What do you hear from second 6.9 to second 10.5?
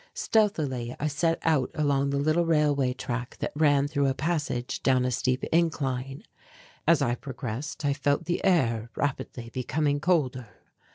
I progressed I felt the air rapidly becoming colder.